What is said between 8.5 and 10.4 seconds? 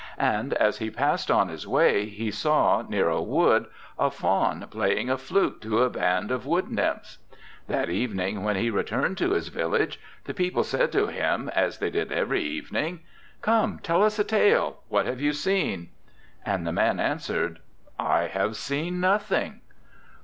he returned to his village the